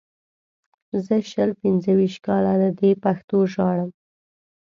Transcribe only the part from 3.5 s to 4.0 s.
ژاړم.